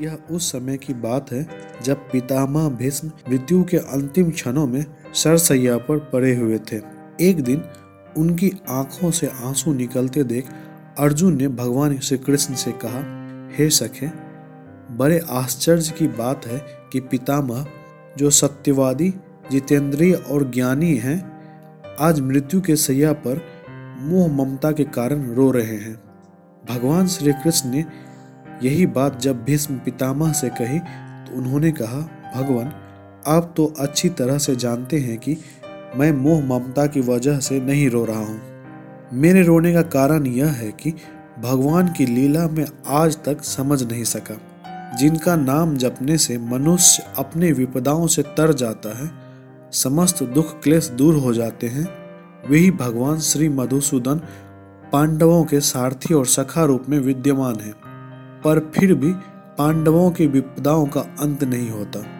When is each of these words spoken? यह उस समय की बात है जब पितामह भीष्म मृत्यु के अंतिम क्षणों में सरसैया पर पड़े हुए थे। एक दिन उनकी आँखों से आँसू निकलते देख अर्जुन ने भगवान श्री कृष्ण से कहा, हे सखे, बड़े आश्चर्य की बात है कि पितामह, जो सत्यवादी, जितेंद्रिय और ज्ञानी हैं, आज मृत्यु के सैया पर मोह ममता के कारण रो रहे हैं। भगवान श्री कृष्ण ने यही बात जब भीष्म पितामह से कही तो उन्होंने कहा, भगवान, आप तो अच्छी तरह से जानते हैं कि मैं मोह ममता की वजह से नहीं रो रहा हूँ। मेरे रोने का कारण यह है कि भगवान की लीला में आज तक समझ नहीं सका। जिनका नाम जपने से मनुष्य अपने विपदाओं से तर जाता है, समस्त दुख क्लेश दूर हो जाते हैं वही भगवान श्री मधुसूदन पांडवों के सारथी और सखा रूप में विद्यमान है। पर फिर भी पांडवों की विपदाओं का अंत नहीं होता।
यह 0.00 0.18
उस 0.30 0.52
समय 0.52 0.76
की 0.76 0.94
बात 0.94 1.32
है 1.32 1.48
जब 1.82 1.96
पितामह 1.96 2.68
भीष्म 2.68 3.10
मृत्यु 3.28 3.64
के 3.64 3.76
अंतिम 3.76 4.30
क्षणों 4.30 4.66
में 4.66 4.84
सरसैया 5.14 5.76
पर 5.76 5.98
पड़े 5.98 6.36
हुए 6.36 6.58
थे। 6.58 6.80
एक 7.20 7.40
दिन 7.40 7.62
उनकी 8.16 8.52
आँखों 8.68 9.10
से 9.10 9.26
आँसू 9.26 9.74
निकलते 9.74 10.24
देख 10.24 10.46
अर्जुन 10.98 11.36
ने 11.36 11.48
भगवान 11.48 11.98
श्री 11.98 12.18
कृष्ण 12.18 12.54
से 12.54 12.72
कहा, 12.72 13.00
हे 13.58 13.70
सखे, 13.70 14.10
बड़े 14.94 15.20
आश्चर्य 15.30 15.94
की 15.98 16.08
बात 16.08 16.46
है 16.46 16.66
कि 16.92 17.00
पितामह, 17.00 17.66
जो 18.18 18.30
सत्यवादी, 18.30 19.14
जितेंद्रिय 19.50 20.14
और 20.14 20.50
ज्ञानी 20.50 20.94
हैं, 20.96 21.36
आज 22.00 22.20
मृत्यु 22.20 22.60
के 22.60 22.76
सैया 22.76 23.12
पर 23.12 23.42
मोह 24.00 24.32
ममता 24.32 24.72
के 24.72 24.84
कारण 24.84 25.34
रो 25.34 25.50
रहे 25.50 25.76
हैं। 25.76 26.02
भगवान 26.70 27.06
श्री 27.06 27.32
कृष्ण 27.32 27.70
ने 27.70 27.84
यही 28.62 28.86
बात 28.86 29.20
जब 29.20 29.44
भीष्म 29.44 29.78
पितामह 29.78 30.32
से 30.32 30.48
कही 30.50 30.78
तो 30.78 31.36
उन्होंने 31.36 31.70
कहा, 31.72 31.98
भगवान, 32.36 32.72
आप 33.26 33.52
तो 33.56 33.66
अच्छी 33.78 34.08
तरह 34.08 34.38
से 34.38 34.56
जानते 34.56 34.98
हैं 34.98 35.18
कि 35.18 35.36
मैं 35.96 36.12
मोह 36.12 36.44
ममता 36.44 36.86
की 36.86 37.00
वजह 37.00 37.38
से 37.38 37.60
नहीं 37.60 37.88
रो 37.90 38.04
रहा 38.04 38.18
हूँ। 38.18 38.40
मेरे 39.12 39.42
रोने 39.42 39.72
का 39.74 39.82
कारण 39.82 40.26
यह 40.26 40.50
है 40.50 40.70
कि 40.72 40.94
भगवान 41.38 41.88
की 41.88 42.06
लीला 42.06 42.46
में 42.48 42.66
आज 42.86 43.18
तक 43.24 43.42
समझ 43.44 43.82
नहीं 43.82 44.04
सका। 44.04 44.40
जिनका 44.96 45.36
नाम 45.36 45.76
जपने 45.76 46.18
से 46.18 46.38
मनुष्य 46.38 47.02
अपने 47.18 47.52
विपदाओं 47.52 48.06
से 48.06 48.22
तर 48.22 48.52
जाता 48.52 48.96
है, 48.98 49.10
समस्त 49.72 50.22
दुख 50.24 50.62
क्लेश 50.62 50.88
दूर 50.88 51.16
हो 51.16 51.32
जाते 51.34 51.66
हैं 51.66 51.86
वही 52.50 52.70
भगवान 52.70 53.18
श्री 53.20 53.48
मधुसूदन 53.48 54.20
पांडवों 54.92 55.44
के 55.44 55.60
सारथी 55.60 56.14
और 56.14 56.26
सखा 56.26 56.64
रूप 56.64 56.84
में 56.88 56.98
विद्यमान 56.98 57.60
है। 57.60 57.72
पर 58.46 58.72
फिर 58.74 58.94
भी 58.94 59.12
पांडवों 59.58 60.10
की 60.10 60.26
विपदाओं 60.26 60.86
का 60.86 61.00
अंत 61.00 61.44
नहीं 61.44 61.70
होता। 61.70 62.15